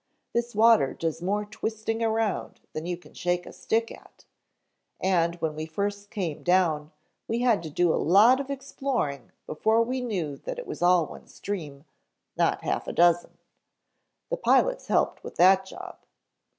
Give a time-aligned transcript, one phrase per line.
[0.33, 4.25] This water does more twisting around than you can shake a stick at,
[4.99, 6.91] and when we first came down
[7.27, 11.05] we had to do a lot of exploring before we knew that it was all
[11.05, 11.85] one stream,
[12.35, 13.37] not half a dozen.
[14.31, 15.97] The pilots helped with that job.